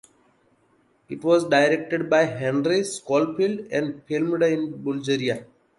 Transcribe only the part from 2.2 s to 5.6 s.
Henry Scholfield and filmed in Bulgaria.